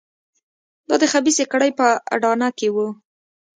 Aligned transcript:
دا 0.87 0.95
د 1.01 1.03
خبیثه 1.13 1.45
کړۍ 1.51 1.71
په 1.79 1.87
اډانه 2.13 2.47
کې 2.57 2.67
وو. 2.75 2.87